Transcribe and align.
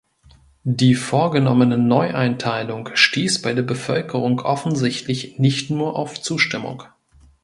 Die 0.63 0.95
vorgenommene 0.95 1.77
Neueinteilung 1.77 2.89
stieß 2.95 3.43
bei 3.43 3.53
der 3.53 3.61
Bevölkerung 3.61 4.39
offensichtlich 4.39 5.37
nicht 5.37 5.69
nur 5.69 5.95
auf 5.95 6.19
Zustimmung. 6.19 6.81